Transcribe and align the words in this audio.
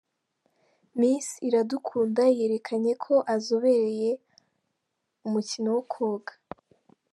Miss 0.99 1.27
Iradukunda 1.47 2.23
yerekanye 2.39 2.93
ko 3.03 3.15
azobereye 3.35 4.09
umukino 5.27 5.67
wo 5.75 5.83
koga. 5.93 6.33